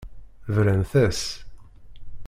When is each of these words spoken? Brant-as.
Brant-as. 0.55 1.21